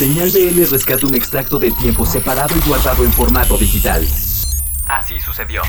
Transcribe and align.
Señal 0.00 0.30
BL 0.30 0.64
rescata 0.70 1.06
un 1.06 1.14
extracto 1.14 1.58
del 1.58 1.76
tiempo 1.76 2.06
separado 2.06 2.56
y 2.56 2.66
guardado 2.66 3.04
en 3.04 3.12
formato 3.12 3.58
digital. 3.58 4.02
Así 4.88 5.20
sucedió. 5.20 5.60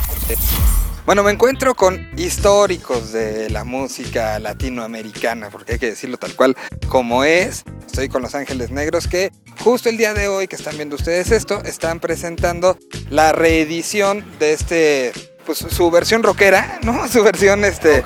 Bueno, 1.05 1.21
me 1.21 1.33
encuentro 1.33 1.75
con 1.75 2.09
históricos 2.17 3.11
de 3.11 3.49
la 3.49 3.65
música 3.65 4.39
latinoamericana, 4.39 5.49
porque 5.49 5.73
hay 5.73 5.79
que 5.79 5.87
decirlo 5.87 6.15
tal 6.15 6.33
cual 6.37 6.55
como 6.87 7.25
es. 7.25 7.65
Estoy 7.85 8.07
con 8.07 8.21
Los 8.21 8.33
Ángeles 8.33 8.71
Negros 8.71 9.05
que 9.09 9.33
justo 9.59 9.89
el 9.89 9.97
día 9.97 10.13
de 10.13 10.29
hoy 10.29 10.47
que 10.47 10.55
están 10.55 10.77
viendo 10.77 10.95
ustedes 10.95 11.29
esto, 11.31 11.61
están 11.65 11.99
presentando 11.99 12.77
la 13.09 13.33
reedición 13.33 14.25
de 14.39 14.53
este 14.53 15.11
pues 15.45 15.59
su 15.59 15.91
versión 15.91 16.23
rockera, 16.23 16.79
¿no? 16.83 17.07
Su 17.11 17.23
versión 17.23 17.65
este 17.65 18.03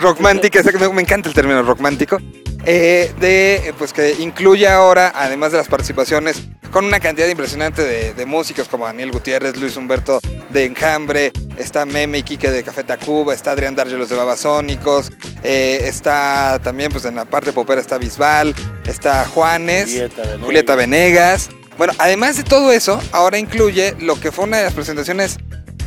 rockmántica, 0.00 0.62
me, 0.78 0.88
me 0.90 1.02
encanta 1.02 1.28
el 1.28 1.34
término 1.34 1.62
rockmántico. 1.62 2.18
Eh, 2.66 3.12
de 3.18 3.74
pues 3.78 3.92
que 3.94 4.16
incluye 4.18 4.68
ahora, 4.68 5.12
además 5.14 5.52
de 5.52 5.58
las 5.58 5.68
participaciones, 5.68 6.42
con 6.70 6.84
una 6.84 7.00
cantidad 7.00 7.26
impresionante 7.26 7.82
de, 7.82 8.12
de 8.12 8.26
músicos 8.26 8.68
como 8.68 8.84
Daniel 8.84 9.12
Gutiérrez, 9.12 9.56
Luis 9.56 9.76
Humberto 9.76 10.20
de 10.50 10.66
Enjambre, 10.66 11.32
está 11.56 11.86
Meme 11.86 12.18
y 12.18 12.22
Quique 12.22 12.50
de 12.50 12.62
Café 12.62 12.84
Tacuba, 12.84 13.34
está 13.34 13.52
Adrián 13.52 13.74
Dargelos 13.74 14.08
de 14.08 14.16
Babasónicos, 14.16 15.10
eh, 15.42 15.80
está 15.84 16.60
también 16.62 16.92
pues 16.92 17.04
en 17.06 17.14
la 17.14 17.24
parte 17.24 17.52
popera 17.52 17.80
está 17.80 17.98
Bisbal, 17.98 18.54
está 18.84 19.24
Juanes, 19.24 19.86
Julieta 19.86 20.22
Venegas. 20.22 20.44
Julieta 20.44 20.74
Venegas. 20.74 21.50
Bueno, 21.78 21.94
además 21.98 22.36
de 22.36 22.42
todo 22.42 22.72
eso, 22.72 23.00
ahora 23.10 23.38
incluye 23.38 23.94
lo 24.00 24.20
que 24.20 24.30
fue 24.32 24.44
una 24.44 24.58
de 24.58 24.64
las 24.64 24.74
presentaciones 24.74 25.38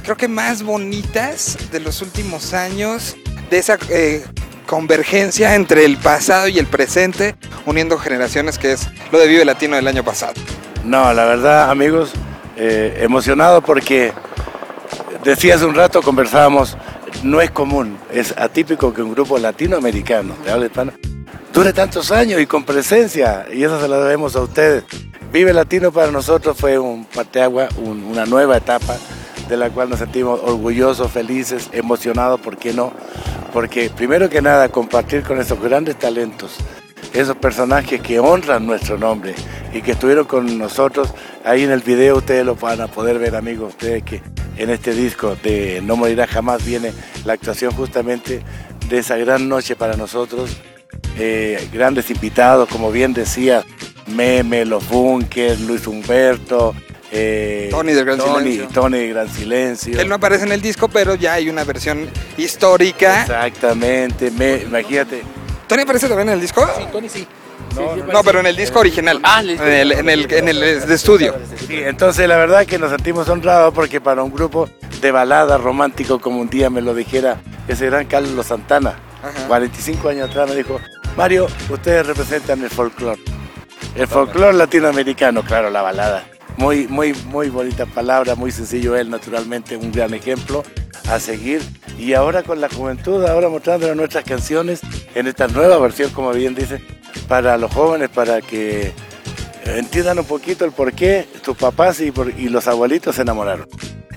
creo 0.03 0.17
que 0.17 0.27
más 0.27 0.63
bonitas 0.63 1.57
de 1.71 1.79
los 1.79 2.01
últimos 2.01 2.53
años, 2.53 3.15
de 3.49 3.57
esa 3.57 3.77
eh, 3.89 4.23
convergencia 4.67 5.55
entre 5.55 5.85
el 5.85 5.97
pasado 5.97 6.47
y 6.47 6.59
el 6.59 6.67
presente, 6.67 7.35
uniendo 7.65 7.97
generaciones, 7.97 8.57
que 8.59 8.73
es 8.73 8.87
lo 9.11 9.19
de 9.19 9.27
Vive 9.27 9.45
Latino 9.45 9.75
del 9.75 9.87
año 9.87 10.03
pasado. 10.03 10.33
No, 10.83 11.13
la 11.13 11.25
verdad, 11.25 11.69
amigos, 11.71 12.11
eh, 12.57 12.99
emocionado 13.01 13.61
porque 13.61 14.11
decía 15.23 15.55
hace 15.55 15.65
un 15.65 15.75
rato, 15.75 16.01
conversábamos, 16.01 16.77
no 17.23 17.41
es 17.41 17.51
común, 17.51 17.97
es 18.11 18.33
atípico 18.37 18.93
que 18.93 19.01
un 19.01 19.13
grupo 19.13 19.37
latinoamericano 19.37 20.35
de 20.43 20.51
habla 20.51 20.65
hispana 20.65 20.93
dure 21.53 21.71
tantos 21.71 22.11
años 22.11 22.41
y 22.41 22.47
con 22.47 22.63
presencia, 22.65 23.45
y 23.53 23.63
eso 23.63 23.79
se 23.79 23.87
lo 23.87 24.03
debemos 24.03 24.35
a 24.35 24.41
ustedes. 24.41 24.83
Vive 25.31 25.53
Latino 25.53 25.91
para 25.91 26.11
nosotros 26.11 26.57
fue 26.59 26.77
un 26.77 27.05
parteagua, 27.05 27.69
un- 27.77 28.03
una 28.03 28.25
nueva 28.25 28.57
etapa 28.57 28.97
de 29.53 29.57
la 29.57 29.69
cual 29.69 29.87
nos 29.87 29.99
sentimos 29.99 30.39
orgullosos, 30.43 31.11
felices, 31.11 31.69
emocionados, 31.73 32.39
¿por 32.39 32.57
qué 32.57 32.73
no? 32.73 32.91
Porque 33.53 33.91
primero 33.91 34.27
que 34.27 34.41
nada, 34.41 34.69
compartir 34.69 35.21
con 35.21 35.39
esos 35.39 35.61
grandes 35.61 35.99
talentos, 35.99 36.55
esos 37.13 37.37
personajes 37.37 38.01
que 38.01 38.17
honran 38.17 38.65
nuestro 38.65 38.97
nombre 38.97 39.35
y 39.71 39.83
que 39.83 39.91
estuvieron 39.91 40.25
con 40.25 40.57
nosotros, 40.57 41.13
ahí 41.45 41.61
en 41.61 41.69
el 41.69 41.81
video 41.81 42.17
ustedes 42.17 42.43
lo 42.43 42.55
van 42.55 42.81
a 42.81 42.87
poder 42.87 43.19
ver, 43.19 43.35
amigos, 43.35 43.73
ustedes 43.73 44.01
que 44.01 44.23
en 44.57 44.71
este 44.71 44.91
disco 44.91 45.37
de 45.43 45.81
No 45.83 45.97
Morirá 45.97 46.25
Jamás 46.25 46.65
viene 46.65 46.91
la 47.23 47.33
actuación 47.33 47.73
justamente 47.73 48.41
de 48.89 48.97
esa 48.97 49.17
gran 49.17 49.47
noche 49.47 49.75
para 49.75 49.95
nosotros, 49.95 50.57
eh, 51.19 51.69
grandes 51.71 52.09
invitados, 52.09 52.67
como 52.69 52.91
bien 52.91 53.13
decía, 53.13 53.63
Meme, 54.07 54.65
Los 54.65 54.89
Bunkers, 54.89 55.61
Luis 55.61 55.85
Humberto, 55.85 56.73
eh, 57.13 57.67
Tony 57.71 57.93
del 57.93 58.05
Gran 58.05 58.17
Tony, 58.17 58.51
Silencio. 58.53 58.67
Tony 58.73 58.97
de 58.99 59.07
Gran 59.09 59.29
Silencio. 59.29 59.99
Él 60.01 60.09
no 60.09 60.15
aparece 60.15 60.45
en 60.45 60.51
el 60.51 60.61
disco, 60.61 60.87
pero 60.87 61.15
ya 61.15 61.33
hay 61.33 61.49
una 61.49 61.63
versión 61.63 62.09
histórica. 62.37 63.21
Exactamente, 63.21 64.31
me- 64.31 64.57
imagínate. 64.63 65.21
¿Tony 65.67 65.83
aparece 65.83 66.07
también 66.07 66.29
en 66.29 66.33
el 66.35 66.41
disco? 66.41 66.67
Tony 66.91 67.09
sí. 67.09 67.27
No, 67.75 67.95
No, 67.95 68.23
pero 68.23 68.39
en 68.39 68.45
el 68.47 68.55
disco 68.55 68.79
original. 68.79 69.19
Ah, 69.23 69.41
en 69.41 69.49
el 69.49 69.59
en 69.61 69.69
el, 69.73 69.91
en 69.93 70.09
el, 70.09 70.31
en 70.33 70.47
el 70.49 70.87
de 70.87 70.93
estudio. 70.95 71.35
Sí, 71.67 71.77
entonces 71.77 72.27
la 72.27 72.37
verdad 72.37 72.65
que 72.65 72.77
nos 72.77 72.91
sentimos 72.91 73.27
honrados 73.29 73.73
porque 73.73 73.99
para 74.01 74.21
un 74.21 74.31
grupo 74.31 74.69
de 75.01 75.11
balada 75.11 75.57
romántico 75.57 76.19
como 76.19 76.39
un 76.39 76.49
día 76.49 76.69
me 76.69 76.81
lo 76.81 76.93
dijera 76.93 77.37
ese 77.67 77.85
gran 77.87 78.05
Carlos 78.05 78.45
Santana, 78.45 78.95
Ajá. 79.23 79.47
45 79.47 80.09
años 80.09 80.29
atrás 80.29 80.49
me 80.49 80.55
dijo, 80.55 80.79
Mario, 81.17 81.47
ustedes 81.69 82.05
representan 82.05 82.61
el 82.63 82.69
folclore. 82.69 83.21
El 83.95 84.07
folclore 84.07 84.53
latinoamericano, 84.57 85.43
claro, 85.43 85.69
la 85.69 85.81
balada. 85.81 86.25
Muy, 86.57 86.87
muy, 86.87 87.13
muy 87.25 87.49
bonita 87.49 87.85
palabra, 87.85 88.35
muy 88.35 88.51
sencillo 88.51 88.95
él, 88.95 89.09
naturalmente, 89.09 89.75
un 89.75 89.91
gran 89.91 90.13
ejemplo 90.13 90.63
a 91.09 91.19
seguir. 91.19 91.61
Y 91.97 92.13
ahora 92.13 92.43
con 92.43 92.61
la 92.61 92.69
juventud, 92.69 93.25
ahora 93.25 93.49
mostrando 93.49 93.93
nuestras 93.95 94.23
canciones 94.23 94.81
en 95.15 95.27
esta 95.27 95.47
nueva 95.47 95.77
versión, 95.79 96.11
como 96.11 96.31
bien 96.31 96.55
dice, 96.55 96.81
para 97.27 97.57
los 97.57 97.73
jóvenes, 97.73 98.09
para 98.09 98.41
que 98.41 98.93
entiendan 99.65 100.19
un 100.19 100.25
poquito 100.25 100.65
el 100.65 100.71
por 100.71 100.93
qué 100.93 101.27
tus 101.43 101.57
papás 101.57 101.99
y, 101.99 102.11
los 102.49 102.67
abuelitos 102.67 103.15
se 103.15 103.21
enamoraron. 103.21 103.67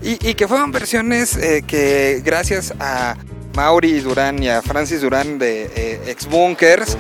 Y, 0.03 0.29
y 0.29 0.35
que 0.35 0.47
fueron 0.47 0.73
versiones 0.73 1.37
eh, 1.37 1.63
que 1.67 2.21
gracias 2.25 2.75
a 2.79 3.17
Mauri 3.55 4.01
Durán 4.01 4.43
y 4.43 4.49
a 4.49 4.61
Francis 4.61 5.01
Durán 5.01 5.39
de 5.39 5.71
eh, 5.75 6.01
Ex 6.07 6.27
Bunkers 6.27 6.97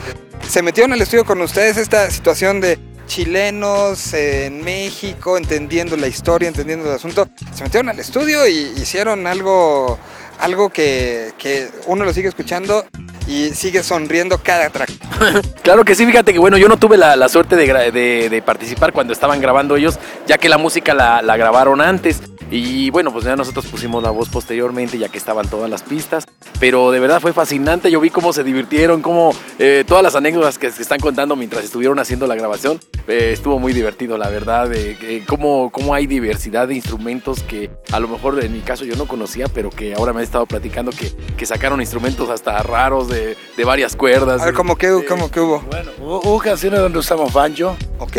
se 0.48 0.62
metieron 0.62 0.92
al 0.92 1.02
estudio 1.02 1.24
con 1.24 1.40
ustedes 1.42 1.76
esta 1.76 2.10
situación 2.10 2.60
de 2.60 2.78
chilenos 3.06 4.12
en 4.14 4.62
México, 4.62 5.36
entendiendo 5.36 5.96
la 5.96 6.06
historia, 6.08 6.48
entendiendo 6.48 6.88
el 6.88 6.94
asunto. 6.96 7.28
Se 7.54 7.62
metieron 7.64 7.88
al 7.88 7.98
estudio 7.98 8.46
y 8.46 8.72
hicieron 8.76 9.26
algo, 9.26 9.98
algo 10.38 10.68
que, 10.70 11.32
que 11.38 11.68
uno 11.86 12.04
lo 12.04 12.12
sigue 12.12 12.28
escuchando 12.28 12.84
y 13.26 13.50
sigue 13.50 13.82
sonriendo 13.82 14.38
cada 14.42 14.70
track. 14.70 14.90
Claro 15.62 15.84
que 15.84 15.96
sí, 15.96 16.06
fíjate 16.06 16.32
que 16.32 16.38
bueno, 16.38 16.58
yo 16.58 16.68
no 16.68 16.76
tuve 16.76 16.96
la, 16.96 17.16
la 17.16 17.28
suerte 17.28 17.56
de, 17.56 17.90
de- 17.90 18.28
de 18.30 18.42
participar 18.42 18.92
cuando 18.92 19.12
estaban 19.12 19.40
grabando 19.40 19.74
ellos, 19.74 19.98
ya 20.28 20.38
que 20.38 20.48
la 20.48 20.58
música 20.58 20.94
la 20.94 21.36
grabaron 21.36 21.80
antes. 21.80 22.20
Y 22.50 22.90
bueno, 22.90 23.12
pues 23.12 23.24
ya 23.24 23.34
nosotros 23.34 23.66
pusimos 23.66 24.02
la 24.02 24.10
voz 24.10 24.28
posteriormente, 24.28 24.98
ya 24.98 25.08
que 25.08 25.18
estaban 25.18 25.48
todas 25.48 25.68
las 25.68 25.82
pistas. 25.82 26.24
Pero 26.60 26.90
de 26.90 27.00
verdad 27.00 27.20
fue 27.20 27.32
fascinante, 27.32 27.90
yo 27.90 28.00
vi 28.00 28.10
cómo 28.10 28.32
se 28.32 28.44
divirtieron, 28.44 29.02
cómo 29.02 29.32
eh, 29.58 29.84
todas 29.86 30.02
las 30.02 30.14
anécdotas 30.14 30.56
que 30.58 30.70
se 30.70 30.80
están 30.82 31.00
contando 31.00 31.34
mientras 31.36 31.64
estuvieron 31.64 31.98
haciendo 31.98 32.26
la 32.26 32.34
grabación. 32.34 32.80
eh, 33.08 33.30
estuvo 33.32 33.58
muy 33.58 33.72
divertido, 33.72 34.16
la 34.16 34.28
verdad, 34.30 34.70
que 34.70 35.24
cómo, 35.26 35.70
cómo 35.70 35.92
hay 35.94 36.06
diversidad 36.06 36.68
de 36.68 36.74
instrumentos 36.74 37.42
que 37.42 37.70
a 37.92 38.00
lo 38.00 38.08
mejor 38.08 38.42
en 38.42 38.52
mi 38.52 38.60
caso 38.60 38.84
yo 38.84 38.96
no 38.96 39.06
conocía, 39.06 39.48
pero 39.48 39.70
que 39.70 39.94
ahora 39.94 40.12
me 40.12 40.20
han 40.20 40.24
estado 40.24 40.46
platicando 40.46 40.92
que, 40.92 41.12
que 41.36 41.46
sacaron 41.46 41.80
instrumentos 41.80 42.30
hasta 42.30 42.62
raros 42.62 43.08
de, 43.08 43.36
de 43.56 43.64
varias 43.64 43.96
cuerdas. 43.96 44.40
A 44.40 44.46
ver, 44.46 44.54
¿cómo 44.54 44.76
que, 44.76 45.04
cómo 45.08 45.30
que 45.30 45.40
hubo? 45.40 45.60
Bueno, 45.62 45.90
hubo, 46.00 46.20
hubo 46.20 46.38
canciones 46.38 46.80
donde 46.80 46.98
usamos 46.98 47.32
banjo, 47.32 47.76
Ok. 47.98 48.16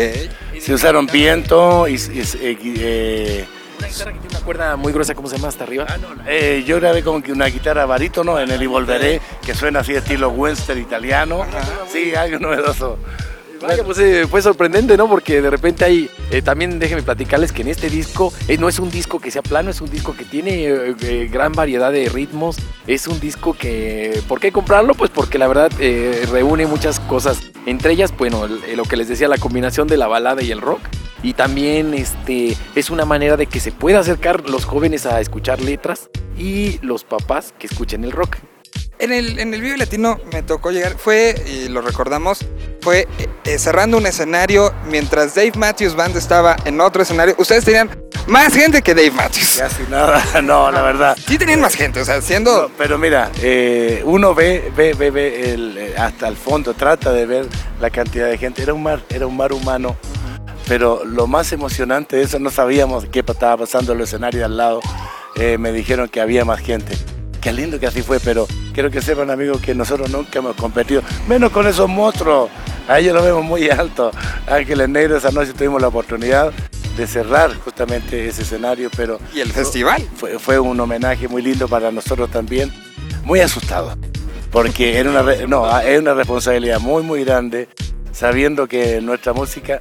se 0.60 0.72
usaron 0.74 1.06
viento 1.06 1.88
y, 1.88 1.94
y- 1.94 2.20
eh, 2.40 2.58
eh, 2.62 3.44
Una 3.78 3.88
guitarra 3.88 4.12
que 4.12 4.18
tiene 4.18 4.36
una 4.36 4.44
cuerda 4.44 4.76
muy 4.76 4.92
gruesa, 4.92 5.14
¿cómo 5.14 5.28
se 5.28 5.36
llama? 5.36 5.48
Hasta 5.48 5.64
arriba. 5.64 5.86
eh, 6.26 6.64
yo 6.66 6.76
grabé 6.76 7.02
como 7.02 7.22
que 7.22 7.32
una 7.32 7.46
guitarra 7.46 7.86
barítono 7.86 8.38
en 8.40 8.50
el 8.50 8.62
Y 8.62 8.66
Volveré, 8.66 9.20
que 9.44 9.54
suena 9.54 9.80
así 9.80 9.94
estilo 9.94 10.30
western 10.30 10.80
italiano. 10.80 11.46
Sí, 11.90 12.14
algo 12.14 12.38
novedoso. 12.38 12.98
Vaya, 13.60 13.82
pues 13.82 13.98
eh, 13.98 14.26
fue 14.28 14.40
sorprendente, 14.40 14.96
¿no? 14.96 15.08
Porque 15.08 15.42
de 15.42 15.50
repente 15.50 15.84
hay, 15.84 16.08
eh, 16.30 16.42
también 16.42 16.78
déjenme 16.78 17.02
platicarles 17.02 17.50
que 17.50 17.62
en 17.62 17.68
este 17.68 17.90
disco 17.90 18.32
eh, 18.46 18.56
no 18.56 18.68
es 18.68 18.78
un 18.78 18.88
disco 18.88 19.18
que 19.18 19.32
sea 19.32 19.42
plano, 19.42 19.70
es 19.70 19.80
un 19.80 19.90
disco 19.90 20.14
que 20.16 20.24
tiene 20.24 20.66
eh, 20.66 21.28
gran 21.30 21.52
variedad 21.52 21.90
de 21.90 22.08
ritmos, 22.08 22.56
es 22.86 23.08
un 23.08 23.18
disco 23.18 23.54
que, 23.54 24.22
¿por 24.28 24.38
qué 24.38 24.52
comprarlo? 24.52 24.94
Pues 24.94 25.10
porque 25.10 25.38
la 25.38 25.48
verdad 25.48 25.72
reúne 26.30 26.66
muchas 26.66 27.00
cosas, 27.00 27.40
entre 27.66 27.94
ellas, 27.94 28.16
bueno, 28.16 28.46
lo 28.46 28.84
que 28.84 28.96
les 28.96 29.08
decía, 29.08 29.26
la 29.26 29.38
combinación 29.38 29.88
de 29.88 29.96
la 29.96 30.06
balada 30.06 30.40
y 30.40 30.52
el 30.52 30.60
rock. 30.60 30.80
Y 31.22 31.34
también 31.34 31.94
este, 31.94 32.56
es 32.74 32.90
una 32.90 33.04
manera 33.04 33.36
de 33.36 33.46
que 33.46 33.60
se 33.60 33.72
pueda 33.72 34.00
acercar 34.00 34.48
los 34.48 34.64
jóvenes 34.64 35.06
a 35.06 35.20
escuchar 35.20 35.60
letras 35.60 36.10
y 36.36 36.78
los 36.82 37.04
papás 37.04 37.52
que 37.58 37.66
escuchen 37.66 38.04
el 38.04 38.12
rock. 38.12 38.36
En 39.00 39.12
el, 39.12 39.38
en 39.38 39.54
el 39.54 39.60
Vive 39.60 39.76
Latino 39.76 40.18
me 40.32 40.42
tocó 40.42 40.72
llegar, 40.72 40.96
fue, 40.98 41.34
y 41.46 41.68
lo 41.68 41.82
recordamos, 41.82 42.44
fue 42.80 43.06
eh, 43.44 43.58
cerrando 43.58 43.96
un 43.96 44.06
escenario 44.06 44.74
mientras 44.90 45.36
Dave 45.36 45.52
Matthews 45.56 45.94
Band 45.94 46.16
estaba 46.16 46.56
en 46.64 46.80
otro 46.80 47.02
escenario. 47.02 47.36
Ustedes 47.38 47.64
tenían 47.64 47.90
más 48.26 48.52
gente 48.52 48.82
que 48.82 48.94
Dave 48.94 49.12
Matthews. 49.12 49.56
Casi 49.58 49.84
nada, 49.88 50.20
no, 50.42 50.70
la 50.72 50.82
verdad. 50.82 51.16
Sí 51.28 51.38
tenían 51.38 51.60
más 51.60 51.76
gente, 51.76 52.00
o 52.00 52.04
sea, 52.04 52.20
siendo... 52.20 52.62
No, 52.62 52.70
pero 52.76 52.98
mira, 52.98 53.30
eh, 53.40 54.02
uno 54.04 54.34
ve, 54.34 54.72
ve, 54.76 54.94
ve, 54.94 55.10
ve 55.12 55.52
el, 55.52 55.78
eh, 55.78 55.94
hasta 55.96 56.26
el 56.26 56.36
fondo, 56.36 56.74
trata 56.74 57.12
de 57.12 57.24
ver 57.24 57.46
la 57.80 57.90
cantidad 57.90 58.28
de 58.28 58.36
gente. 58.36 58.62
Era 58.62 58.74
un 58.74 58.82
mar, 58.82 59.00
era 59.10 59.28
un 59.28 59.36
mar 59.36 59.52
humano. 59.52 59.96
Pero 60.68 61.02
lo 61.04 61.26
más 61.26 61.50
emocionante 61.52 62.16
de 62.16 62.22
eso, 62.24 62.38
no 62.38 62.50
sabíamos 62.50 63.06
qué 63.06 63.20
estaba 63.20 63.56
pasando 63.56 63.92
en 63.92 63.98
el 63.98 64.04
escenario 64.04 64.40
de 64.40 64.44
al 64.44 64.56
lado. 64.56 64.80
Eh, 65.36 65.56
me 65.58 65.72
dijeron 65.72 66.08
que 66.08 66.20
había 66.20 66.44
más 66.44 66.60
gente. 66.60 66.96
Qué 67.40 67.52
lindo 67.52 67.78
que 67.80 67.86
así 67.86 68.02
fue, 68.02 68.20
pero 68.20 68.46
quiero 68.74 68.90
que 68.90 69.00
sepan, 69.00 69.30
amigos, 69.30 69.60
que 69.62 69.74
nosotros 69.74 70.10
nunca 70.10 70.40
hemos 70.40 70.56
competido, 70.56 71.02
menos 71.28 71.50
con 71.52 71.66
esos 71.66 71.88
monstruos. 71.88 72.50
A 72.88 72.98
ellos 72.98 73.14
los 73.14 73.24
vemos 73.24 73.44
muy 73.44 73.70
alto. 73.70 74.10
Ángeles 74.46 74.88
Negros, 74.88 75.24
esa 75.24 75.30
noche 75.32 75.52
tuvimos 75.52 75.80
la 75.80 75.88
oportunidad 75.88 76.52
de 76.96 77.06
cerrar 77.06 77.54
justamente 77.60 78.26
ese 78.26 78.42
escenario, 78.42 78.90
pero 78.96 79.20
Y 79.32 79.40
el 79.40 79.52
festival. 79.52 80.02
fue, 80.16 80.38
fue 80.38 80.58
un 80.58 80.78
homenaje 80.80 81.28
muy 81.28 81.42
lindo 81.42 81.68
para 81.68 81.92
nosotros 81.92 82.28
también. 82.30 82.72
Muy 83.24 83.40
asustado, 83.40 83.96
porque 84.50 84.98
era 84.98 85.08
una, 85.10 85.22
re- 85.22 85.46
no, 85.46 85.78
es 85.80 86.00
una 86.00 86.14
responsabilidad 86.14 86.80
muy, 86.80 87.02
muy 87.04 87.24
grande, 87.24 87.68
sabiendo 88.10 88.66
que 88.66 89.00
nuestra 89.00 89.32
música 89.32 89.80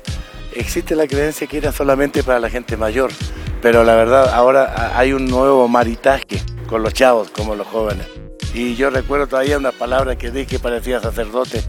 existe 0.60 0.96
la 0.96 1.08
creencia 1.08 1.48
que 1.48 1.58
era 1.58 1.72
solamente 1.72 2.24
para 2.24 2.40
la 2.40 2.50
gente 2.50 2.78
mayor, 2.78 3.12
pero 3.62 3.84
la 3.84 3.96
verdad 3.96 4.34
ahora 4.34 4.98
hay 4.98 5.14
un 5.14 5.26
nuevo 5.26 5.68
maritaje 5.68 6.42
con 6.68 6.84
los 6.84 6.94
chavos 6.94 7.30
como 7.30 7.56
los 7.56 7.68
jóvenes. 7.68 8.08
Y 8.54 8.76
yo 8.76 8.90
recuerdo 8.90 9.28
todavía 9.28 9.58
una 9.58 9.72
palabra 9.72 10.16
que 10.16 10.32
dije 10.32 10.48
que 10.48 10.60
parecía 10.60 11.00
sacerdote. 11.00 11.64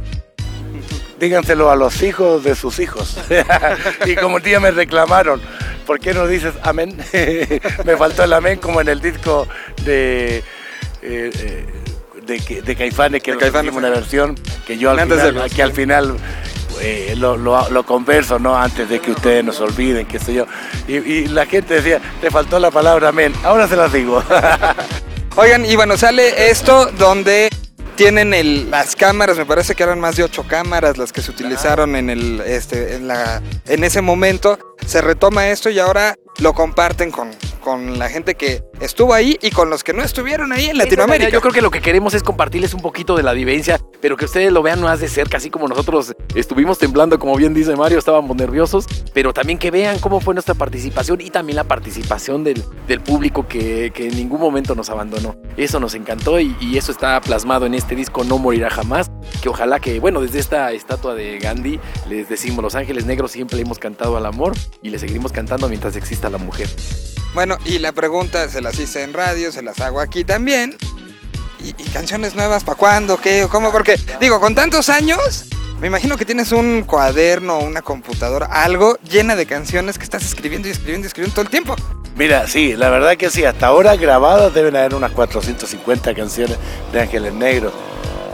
Díganselo 1.18 1.70
a 1.70 1.76
los 1.76 2.02
hijos 2.02 2.44
de 2.44 2.54
sus 2.54 2.78
hijos. 2.78 3.18
y 4.06 4.14
como 4.14 4.36
un 4.36 4.42
día 4.42 4.60
me 4.60 4.70
reclamaron, 4.70 5.40
¿por 5.86 6.00
qué 6.00 6.14
no 6.14 6.26
dices 6.26 6.54
amén? 6.62 6.96
me 7.84 7.96
faltó 7.96 8.24
el 8.24 8.32
amén 8.32 8.58
como 8.58 8.80
en 8.80 8.88
el 8.88 9.00
disco 9.00 9.46
de... 9.84 10.38
eh, 10.38 10.42
eh, 11.02 11.66
de, 12.28 12.62
de 12.62 12.76
Caifanes, 12.76 13.22
que 13.22 13.32
De 13.32 13.38
Caifanes, 13.38 13.74
una 13.74 13.88
versión 13.88 14.34
que 14.66 14.76
yo 14.76 14.90
al 14.90 15.00
final, 15.00 15.50
que 15.50 15.62
al 15.62 15.72
final 15.72 16.16
eh, 16.80 17.14
lo, 17.16 17.82
converso, 17.84 18.38
¿no? 18.38 18.56
Antes 18.56 18.88
de 18.88 19.00
que 19.00 19.10
ustedes 19.12 19.44
nos 19.44 19.60
olviden, 19.60 20.06
qué 20.06 20.18
sé 20.18 20.34
yo. 20.34 20.46
Y, 20.86 20.96
y 20.96 21.28
la 21.28 21.46
gente 21.46 21.74
decía, 21.74 22.00
te 22.20 22.30
faltó 22.30 22.58
la 22.58 22.70
palabra 22.70 23.08
amén. 23.08 23.32
Ahora 23.44 23.66
se 23.68 23.76
las 23.76 23.92
digo. 23.92 24.22
Oigan, 25.36 25.64
y 25.64 25.76
bueno, 25.76 25.96
sale 25.96 26.50
esto 26.50 26.86
donde 26.98 27.48
tienen 27.94 28.32
el- 28.34 28.70
las 28.70 28.94
cámaras, 28.96 29.36
me 29.36 29.44
parece 29.46 29.74
que 29.74 29.82
eran 29.82 30.00
más 30.00 30.16
de 30.16 30.22
ocho 30.24 30.44
cámaras 30.46 30.98
las 30.98 31.12
que 31.12 31.20
se 31.22 31.30
utilizaron 31.30 31.96
en, 31.96 32.10
el, 32.10 32.40
este, 32.40 32.94
en, 32.94 33.08
la, 33.08 33.42
en 33.66 33.84
ese 33.84 34.00
momento. 34.02 34.58
Se 34.86 35.00
retoma 35.00 35.48
esto 35.48 35.70
y 35.70 35.78
ahora 35.78 36.14
lo 36.38 36.52
comparten 36.54 37.10
con, 37.10 37.30
con 37.68 37.98
la 37.98 38.08
gente 38.08 38.34
que 38.34 38.62
estuvo 38.80 39.12
ahí 39.12 39.36
y 39.42 39.50
con 39.50 39.68
los 39.68 39.84
que 39.84 39.92
no 39.92 40.02
estuvieron 40.02 40.52
ahí 40.52 40.70
en 40.70 40.78
Latinoamérica. 40.78 41.28
Yo 41.28 41.42
creo 41.42 41.52
que 41.52 41.60
lo 41.60 41.70
que 41.70 41.82
queremos 41.82 42.14
es 42.14 42.22
compartirles 42.22 42.72
un 42.72 42.80
poquito 42.80 43.14
de 43.14 43.22
la 43.22 43.34
vivencia, 43.34 43.78
pero 44.00 44.16
que 44.16 44.24
ustedes 44.24 44.50
lo 44.50 44.62
vean 44.62 44.80
más 44.80 45.00
de 45.00 45.08
cerca, 45.08 45.36
así 45.36 45.50
como 45.50 45.68
nosotros 45.68 46.14
estuvimos 46.34 46.78
temblando, 46.78 47.18
como 47.18 47.36
bien 47.36 47.52
dice 47.52 47.76
Mario, 47.76 47.98
estábamos 47.98 48.34
nerviosos, 48.38 48.86
pero 49.12 49.34
también 49.34 49.58
que 49.58 49.70
vean 49.70 49.98
cómo 49.98 50.18
fue 50.22 50.32
nuestra 50.32 50.54
participación 50.54 51.20
y 51.20 51.28
también 51.28 51.56
la 51.56 51.64
participación 51.64 52.42
del, 52.42 52.64
del 52.86 53.02
público 53.02 53.46
que, 53.46 53.92
que 53.94 54.08
en 54.08 54.16
ningún 54.16 54.40
momento 54.40 54.74
nos 54.74 54.88
abandonó. 54.88 55.36
Eso 55.58 55.78
nos 55.78 55.92
encantó 55.92 56.40
y, 56.40 56.56
y 56.62 56.78
eso 56.78 56.90
está 56.90 57.20
plasmado 57.20 57.66
en 57.66 57.74
este 57.74 57.94
disco 57.94 58.24
No 58.24 58.38
Morirá 58.38 58.70
Jamás, 58.70 59.10
que 59.42 59.50
ojalá 59.50 59.78
que, 59.78 60.00
bueno, 60.00 60.22
desde 60.22 60.38
esta 60.38 60.72
estatua 60.72 61.14
de 61.14 61.38
Gandhi 61.38 61.78
les 62.08 62.30
decimos, 62.30 62.64
Los 62.64 62.76
Ángeles 62.76 63.04
Negros 63.04 63.32
siempre 63.32 63.60
hemos 63.60 63.78
cantado 63.78 64.16
al 64.16 64.24
amor 64.24 64.54
y 64.80 64.88
le 64.88 64.98
seguiremos 64.98 65.32
cantando 65.32 65.68
mientras 65.68 65.96
exista 65.96 66.30
la 66.30 66.38
mujer. 66.38 66.70
Bueno, 67.34 67.58
y 67.64 67.78
la 67.78 67.92
pregunta 67.92 68.48
se 68.48 68.60
las 68.60 68.78
hice 68.78 69.02
en 69.02 69.12
radio, 69.12 69.52
se 69.52 69.62
las 69.62 69.80
hago 69.80 70.00
aquí 70.00 70.24
también. 70.24 70.76
¿Y, 71.60 71.72
canciones 71.90 72.34
nuevas 72.34 72.64
para 72.64 72.78
cuándo? 72.78 73.16
¿Qué? 73.18 73.44
¿O 73.44 73.48
¿Cómo? 73.48 73.72
Porque, 73.72 73.98
digo, 74.20 74.40
con 74.40 74.54
tantos 74.54 74.88
años, 74.88 75.46
me 75.80 75.86
imagino 75.88 76.16
que 76.16 76.24
tienes 76.24 76.52
un 76.52 76.82
cuaderno, 76.82 77.58
una 77.58 77.82
computadora, 77.82 78.46
algo 78.46 78.96
llena 79.08 79.36
de 79.36 79.46
canciones 79.46 79.98
que 79.98 80.04
estás 80.04 80.24
escribiendo 80.24 80.68
y 80.68 80.70
escribiendo 80.70 81.06
y 81.06 81.08
escribiendo 81.08 81.34
todo 81.34 81.44
el 81.44 81.50
tiempo. 81.50 81.76
Mira, 82.16 82.46
sí, 82.48 82.74
la 82.74 82.90
verdad 82.90 83.16
que 83.16 83.30
sí, 83.30 83.44
hasta 83.44 83.68
ahora 83.68 83.94
grabadas 83.96 84.52
deben 84.52 84.74
haber 84.74 84.94
unas 84.94 85.12
450 85.12 86.14
canciones 86.14 86.56
de 86.92 87.00
Ángeles 87.00 87.32
Negros, 87.32 87.72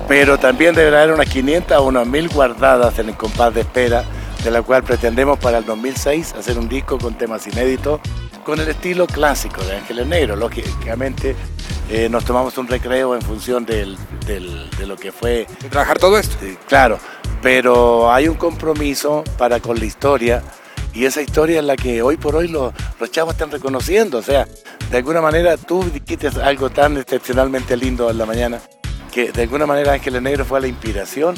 pero 0.08 0.38
también 0.38 0.74
deben 0.74 0.94
haber 0.94 1.12
unas 1.12 1.28
500 1.28 1.76
o 1.76 1.82
unas 1.82 2.06
1000 2.06 2.28
guardadas 2.30 2.98
en 2.98 3.10
el 3.10 3.16
compás 3.16 3.54
de 3.54 3.60
espera, 3.60 4.04
de 4.42 4.50
la 4.50 4.62
cual 4.62 4.82
pretendemos 4.84 5.38
para 5.38 5.58
el 5.58 5.66
2006 5.66 6.34
hacer 6.34 6.58
un 6.58 6.68
disco 6.68 6.98
con 6.98 7.18
temas 7.18 7.46
inéditos, 7.46 8.00
con 8.44 8.60
el 8.60 8.68
estilo 8.68 9.06
clásico 9.06 9.62
de 9.64 9.76
Ángeles 9.76 10.06
Negros. 10.06 10.38
Lógicamente 10.38 11.34
eh, 11.90 12.08
nos 12.08 12.24
tomamos 12.24 12.56
un 12.58 12.66
recreo 12.68 13.14
en 13.14 13.22
función 13.22 13.64
del- 13.66 13.96
del- 14.26 14.70
de 14.78 14.86
lo 14.86 14.96
que 14.96 15.12
fue 15.12 15.46
De 15.60 15.68
trabajar 15.68 15.98
todo 15.98 16.16
esto. 16.18 16.36
Claro, 16.68 16.98
pero 17.42 18.12
hay 18.12 18.28
un 18.28 18.36
compromiso 18.36 19.24
para 19.38 19.60
con 19.60 19.78
la 19.78 19.84
historia 19.84 20.42
y 20.94 21.04
esa 21.06 21.20
historia 21.22 21.58
es 21.60 21.64
la 21.64 21.76
que 21.76 22.02
hoy 22.02 22.16
por 22.16 22.36
hoy 22.36 22.48
los, 22.48 22.72
los 23.00 23.10
chavos 23.10 23.34
están 23.34 23.50
reconociendo. 23.50 24.18
O 24.18 24.22
sea, 24.22 24.46
de 24.90 24.96
alguna 24.96 25.20
manera 25.20 25.56
tú 25.56 25.84
dijiste 25.92 26.28
algo 26.42 26.70
tan 26.70 26.96
excepcionalmente 26.96 27.76
lindo 27.76 28.08
en 28.10 28.18
la 28.18 28.26
mañana 28.26 28.60
que 29.12 29.30
de 29.32 29.42
alguna 29.42 29.66
manera 29.66 29.92
Ángeles 29.92 30.22
Negro 30.22 30.44
fue 30.44 30.60
la 30.60 30.66
inspiración 30.68 31.34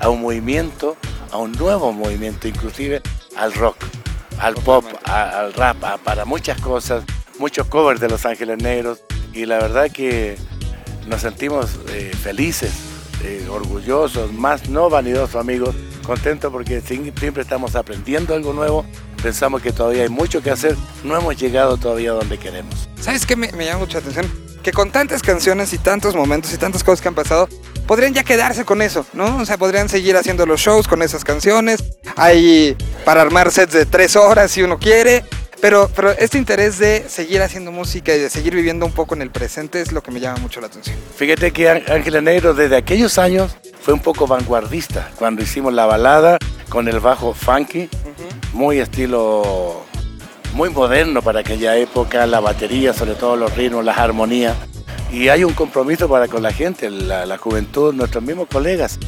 a 0.00 0.08
un 0.08 0.20
movimiento, 0.22 0.96
a 1.30 1.36
un 1.38 1.52
nuevo 1.52 1.92
movimiento, 1.92 2.48
inclusive 2.48 3.02
al 3.36 3.52
rock, 3.52 3.76
al 4.40 4.54
pop, 4.54 4.84
a- 5.04 5.40
al 5.40 5.52
rap, 5.52 5.82
a- 5.84 5.98
para 5.98 6.24
muchas 6.24 6.60
cosas, 6.60 7.04
muchos 7.38 7.66
covers 7.68 8.00
de 8.00 8.08
Los 8.08 8.24
Ángeles 8.26 8.58
Negros. 8.62 9.02
Y 9.32 9.46
la 9.46 9.58
verdad 9.58 9.90
que 9.90 10.36
nos 11.06 11.20
sentimos 11.22 11.78
eh, 11.90 12.10
felices, 12.22 12.72
eh, 13.22 13.46
orgullosos, 13.50 14.32
más 14.32 14.68
no 14.68 14.88
vanidosos 14.90 15.36
amigos, 15.36 15.74
contentos 16.04 16.50
porque 16.52 16.80
siempre 16.80 17.42
estamos 17.42 17.76
aprendiendo 17.76 18.34
algo 18.34 18.52
nuevo, 18.52 18.84
pensamos 19.22 19.62
que 19.62 19.72
todavía 19.72 20.02
hay 20.02 20.08
mucho 20.08 20.42
que 20.42 20.50
hacer, 20.50 20.76
no 21.04 21.16
hemos 21.16 21.36
llegado 21.36 21.76
todavía 21.76 22.12
donde 22.12 22.38
queremos. 22.38 22.88
¿Sabes 23.00 23.24
qué 23.26 23.36
me, 23.36 23.52
me 23.52 23.66
llama 23.66 23.80
mucha 23.80 23.98
atención? 23.98 24.26
Que 24.62 24.72
con 24.72 24.90
tantas 24.90 25.22
canciones 25.22 25.72
y 25.72 25.78
tantos 25.78 26.14
momentos 26.16 26.52
y 26.52 26.56
tantas 26.58 26.82
cosas 26.82 27.00
que 27.00 27.08
han 27.08 27.14
pasado, 27.14 27.48
podrían 27.90 28.14
ya 28.14 28.22
quedarse 28.22 28.64
con 28.64 28.82
eso, 28.82 29.04
¿no? 29.14 29.38
O 29.38 29.44
sea, 29.44 29.58
podrían 29.58 29.88
seguir 29.88 30.16
haciendo 30.16 30.46
los 30.46 30.60
shows 30.60 30.86
con 30.86 31.02
esas 31.02 31.24
canciones. 31.24 31.82
Hay 32.14 32.76
para 33.04 33.20
armar 33.20 33.50
sets 33.50 33.72
de 33.72 33.84
tres 33.84 34.14
horas 34.14 34.52
si 34.52 34.62
uno 34.62 34.78
quiere. 34.78 35.24
Pero, 35.60 35.90
pero 35.94 36.12
este 36.12 36.38
interés 36.38 36.78
de 36.78 37.04
seguir 37.08 37.42
haciendo 37.42 37.72
música 37.72 38.14
y 38.14 38.20
de 38.20 38.30
seguir 38.30 38.54
viviendo 38.54 38.86
un 38.86 38.92
poco 38.92 39.16
en 39.16 39.22
el 39.22 39.30
presente 39.32 39.80
es 39.80 39.90
lo 39.90 40.04
que 40.04 40.12
me 40.12 40.20
llama 40.20 40.38
mucho 40.38 40.60
la 40.60 40.68
atención. 40.68 40.96
Fíjate 41.16 41.50
que 41.50 41.68
Á- 41.68 41.82
Ángeles 41.88 42.22
Negro 42.22 42.54
desde 42.54 42.76
aquellos 42.76 43.18
años 43.18 43.56
fue 43.82 43.92
un 43.92 44.00
poco 44.00 44.28
vanguardista, 44.28 45.10
cuando 45.16 45.42
hicimos 45.42 45.72
la 45.74 45.84
balada 45.84 46.38
con 46.68 46.86
el 46.86 47.00
bajo 47.00 47.34
funky, 47.34 47.88
muy 48.52 48.78
estilo, 48.78 49.84
muy 50.54 50.70
moderno 50.70 51.22
para 51.22 51.40
aquella 51.40 51.76
época, 51.76 52.24
la 52.28 52.38
batería, 52.38 52.94
sobre 52.94 53.14
todo 53.16 53.34
los 53.34 53.54
ritmos, 53.56 53.84
las 53.84 53.98
armonías. 53.98 54.56
Y 55.12 55.28
hay 55.28 55.42
un 55.42 55.54
compromiso 55.54 56.08
para 56.08 56.28
con 56.28 56.42
la 56.42 56.52
gente, 56.52 56.88
la, 56.88 57.36
juventud, 57.36 57.92
nuestros 57.92 58.22
mismos 58.22 58.46
colegas, 58.48 58.98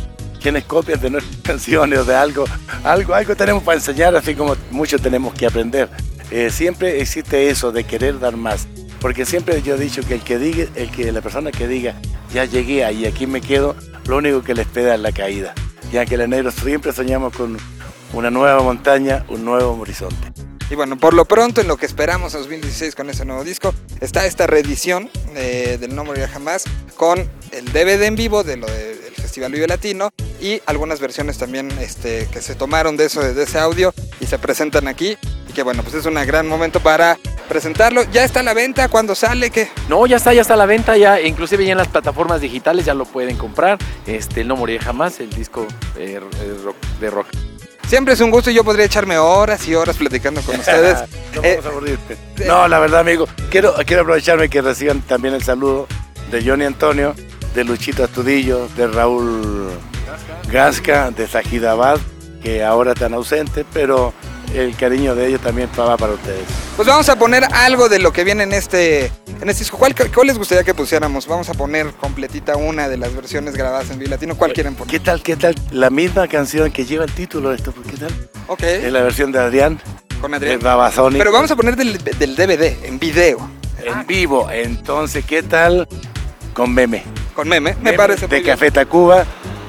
quienes 0.41 0.65
copian 0.65 1.01
de 1.01 1.11
nuestras 1.11 1.37
canciones 1.43 2.01
o 2.01 2.05
de 2.05 2.17
algo, 2.17 2.45
algo, 2.83 3.15
algo 3.15 3.37
tenemos 3.37 3.63
para 3.63 3.79
enseñar, 3.79 4.17
así 4.17 4.35
como 4.35 4.57
mucho 4.71 4.99
tenemos 4.99 5.33
que 5.35 5.47
aprender. 5.47 5.89
Eh, 6.31 6.51
siempre 6.51 7.01
existe 7.01 7.51
eso 7.51 7.71
de 7.71 7.85
querer 7.85 8.19
dar 8.19 8.37
más, 8.37 8.67
porque 9.01 9.25
siempre 9.25 9.63
yo 9.63 9.77
he 9.77 9.79
dicho 9.79 10.03
que 10.03 10.15
el 10.15 10.23
que 10.23 10.39
diga, 10.39 10.67
el 10.75 10.91
que 10.91 11.13
la 11.13 11.21
persona 11.21 11.53
que 11.53 11.69
diga 11.69 11.95
ya 12.33 12.47
llegué 12.47 12.85
ahí, 12.85 13.07
aquí 13.07 13.27
me 13.27 13.41
quedo, 13.41 13.77
lo 14.07 14.17
único 14.17 14.43
que 14.43 14.55
les 14.55 14.67
espera 14.67 14.95
es 14.95 15.01
la 15.01 15.13
caída. 15.13 15.55
Y 15.93 15.99
Ángeles 15.99 16.29
Negros 16.29 16.55
siempre 16.55 16.93
soñamos 16.93 17.37
con 17.37 17.59
una 18.13 18.31
nueva 18.31 18.63
montaña, 18.63 19.25
un 19.29 19.45
nuevo 19.45 19.79
horizonte. 19.81 20.33
Y 20.71 20.75
bueno, 20.75 20.97
por 20.97 21.13
lo 21.13 21.27
pronto, 21.27 21.61
en 21.61 21.69
lo 21.69 21.77
que 21.77 21.87
esperamos 21.87 22.35
en 22.35 22.41
2016 22.41 22.95
con 22.95 23.11
ese 23.11 23.27
nuevo 23.27 23.45
disco, 23.45 23.75
está 24.03 24.27
esta 24.27 24.47
reedición 24.47 25.09
eh, 25.35 25.79
del 25.81 25.95
No 25.95 26.05
Morirá 26.05 26.29
Jamás 26.29 26.65
con 26.97 27.19
el 27.53 27.65
DVD 27.73 28.03
en 28.03 28.17
vivo 28.17 28.45
de 28.45 28.57
lo 28.59 28.67
de- 28.67 28.97
del 28.97 29.15
Festival 29.15 29.53
Vive 29.53 29.67
Latino 29.67 30.11
y 30.41 30.61
algunas 30.67 31.01
versiones 31.01 31.39
también 31.39 31.71
este, 31.81 32.29
que 32.31 32.43
se 32.43 32.55
tomaron 32.55 32.97
de, 32.99 33.07
eso, 33.07 33.23
de 33.23 33.43
ese 33.43 33.59
audio 33.59 33.95
y 34.21 34.27
se 34.27 34.39
presentan 34.39 34.89
aquí. 34.89 35.17
Y 35.49 35.53
que 35.53 35.63
bueno, 35.63 35.83
pues 35.83 35.95
es 35.95 36.05
un 36.07 36.15
gran 36.15 36.47
momento 36.49 36.81
para 36.81 37.19
presentarlo. 37.49 38.03
Ya 38.13 38.25
está 38.25 38.41
a 38.41 38.43
la 38.43 38.53
venta, 38.55 38.89
cuando 38.89 39.15
sale? 39.15 39.51
¿Qué? 39.51 39.69
No, 39.89 40.07
ya 40.07 40.17
está, 40.17 40.33
ya 40.35 40.43
está 40.43 40.55
a 40.55 40.57
la 40.57 40.67
venta, 40.67 40.97
ya, 40.97 41.21
inclusive 41.21 41.65
ya 41.65 41.73
en 41.73 41.79
las 41.79 41.89
plataformas 41.89 42.41
digitales 42.41 42.85
ya 42.85 42.95
lo 42.95 43.05
pueden 43.05 43.37
comprar. 43.37 43.79
Este, 44.07 44.41
el 44.43 44.49
No 44.49 44.57
Moriré 44.57 44.81
Jamás, 44.85 45.21
el 45.21 45.31
disco 45.31 45.67
eh, 45.97 46.21
eh, 46.41 46.57
de 47.01 47.11
rock. 47.11 47.27
Siempre 47.93 48.15
es 48.15 48.21
un 48.23 48.31
gusto 48.31 48.51
y 48.51 48.55
yo 48.55 48.65
podría 48.65 48.87
echarme 48.87 49.19
horas 49.19 49.69
y 49.69 49.75
horas 49.75 49.99
platicando 49.99 50.41
con 50.41 50.59
ustedes. 50.59 50.97
No 51.35 51.43
Eh, 51.45 51.57
vamos 51.57 51.67
a 51.67 51.69
aburrirte. 51.69 52.17
No, 52.47 52.67
la 52.67 52.79
verdad, 52.79 53.01
amigo, 53.01 53.29
quiero, 53.51 53.75
quiero 53.85 54.01
aprovecharme 54.01 54.49
que 54.49 54.63
reciban 54.63 55.03
también 55.03 55.35
el 55.35 55.43
saludo 55.43 55.87
de 56.31 56.43
Johnny 56.43 56.65
Antonio, 56.65 57.15
de 57.55 57.65
Luchito 57.65 58.03
Astudillo, 58.03 58.67
de 58.79 58.87
Raúl 58.87 59.69
Gasca, 60.51 61.11
de 61.11 61.29
Sajidabad, 61.29 61.99
que 62.43 62.65
ahora 62.65 62.93
están 62.93 63.13
ausentes, 63.13 63.67
pero 63.75 64.15
el 64.55 64.75
cariño 64.75 65.15
de 65.15 65.27
ellos 65.27 65.43
también 65.43 65.69
va 65.79 65.95
para 65.99 66.15
ustedes. 66.15 66.47
Pues 66.77 66.89
vamos 66.89 67.09
a 67.11 67.17
poner 67.17 67.45
algo 67.53 67.89
de 67.89 67.99
lo 67.99 68.13
que 68.13 68.25
viene 68.25 68.45
en 68.45 68.53
este, 68.53 69.07
en 69.41 69.49
este 69.49 69.61
disco. 69.61 69.77
¿Cuál, 69.77 69.95
cuál 70.13 70.27
les 70.27 70.39
gustaría 70.39 70.65
que 70.65 70.75
pusiéramos? 70.75 71.27
Vamos 71.27 71.49
a 71.51 71.55
poner 71.55 71.93
completita 71.93 72.57
una 72.57 72.89
de 72.89 72.97
las 72.97 73.15
versiones 73.15 73.55
grabadas 73.55 73.91
en 73.91 73.99
Vilatino. 73.99 74.37
¿Cuál 74.37 74.53
quieren 74.53 74.75
poner? 74.75 74.91
¿Qué 74.91 74.99
tal, 74.99 75.23
qué 75.23 75.37
tal? 75.37 75.55
La 75.71 75.91
misma 75.91 76.27
canción 76.29 76.73
que 76.73 76.85
lleva 76.85 77.05
el 77.05 77.13
título 77.13 77.51
de 77.51 77.57
esto, 77.57 77.75
¿qué 77.91 77.97
tal? 77.99 78.13
Ok, 78.49 78.63
Es 78.63 78.91
la 78.93 79.03
versión 79.03 79.31
de 79.33 79.39
Adrián, 79.39 79.81
con 80.21 80.31
de 80.31 80.39
Adrián. 80.39 80.61
Babasónico. 80.61 81.19
Pero 81.19 81.31
vamos 81.33 81.51
a 81.51 81.57
poner 81.57 81.77
del, 81.77 81.99
del 82.03 82.37
DVD, 82.37 82.85
en 82.87 82.99
video, 82.99 83.49
en 83.85 84.07
vivo. 84.07 84.51
Entonces, 84.51 85.25
¿qué 85.27 85.43
tal 85.43 85.87
con 86.55 86.73
meme? 86.73 87.05
con 87.35 87.49
meme. 87.49 87.75
Me 87.75 87.83
Meme 87.85 87.97
parece 87.97 88.27
De. 88.27 88.43
Café 88.43 88.71
Tacuba 88.71 89.25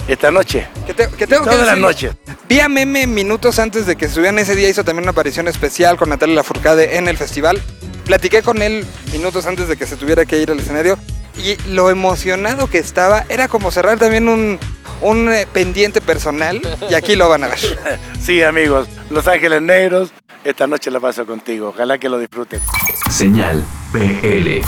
esta 0.08 0.32
noche. 0.32 0.68
Que, 0.86 0.94
te- 0.94 1.08
que 1.10 1.28
tengo 1.28 1.44
que 1.44 1.50
Todas 1.52 1.66
las 1.68 1.78
noches. 1.78 2.14
Vi 2.50 2.60
a 2.60 2.68
Meme 2.68 3.08
minutos 3.08 3.58
antes 3.60 3.86
de 3.86 3.96
que 3.96 4.06
estuvieran 4.06 4.38
ese 4.40 4.56
día, 4.56 4.68
hizo 4.70 4.84
también 4.84 5.04
una 5.06 5.12
aparición 5.12 5.48
especial 5.48 5.96
con 5.98 6.10
Natalia 6.10 6.36
Lafourcade 6.36 6.98
en 6.98 7.08
el 7.08 7.18
festival. 7.18 7.62
Platiqué 8.06 8.42
con 8.42 8.62
él 8.62 8.86
minutos 9.14 9.46
antes 9.46 9.68
de 9.70 9.78
que 9.78 9.86
se 9.88 9.96
tuviera 9.96 10.26
que 10.26 10.40
ir 10.42 10.52
al 10.52 10.60
escenario 10.60 10.98
y 11.38 11.56
lo 11.70 11.90
emocionado 11.90 12.68
que 12.70 12.78
estaba 12.80 13.26
era 13.30 13.48
como 13.48 13.72
cerrar 13.72 13.98
también 13.98 14.28
un, 14.28 14.60
un 15.02 15.32
eh, 15.32 15.48
pendiente 15.52 16.02
personal 16.02 16.62
y 16.90 16.94
aquí 16.96 17.16
lo 17.16 17.30
van 17.30 17.46
a 17.46 17.48
ver. 17.48 17.60
Sí, 18.22 18.42
amigos, 18.44 18.88
Los 19.10 19.28
Ángeles 19.28 19.62
Negros, 19.62 20.12
esta 20.44 20.68
noche 20.68 20.92
la 20.92 21.00
paso 21.00 21.26
contigo. 21.26 21.70
Ojalá 21.70 21.98
que 21.98 22.10
lo 22.10 22.20
disfruten. 22.20 22.60
Señal 23.10 23.64
PL. 23.94 24.62